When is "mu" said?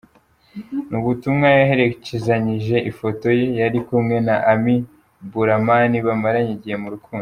6.83-6.89